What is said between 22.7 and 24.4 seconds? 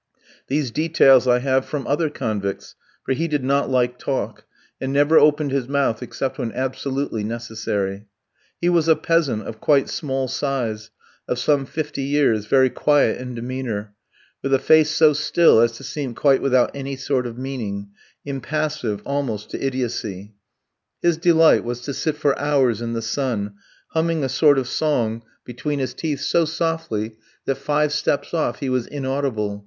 in the sun humming a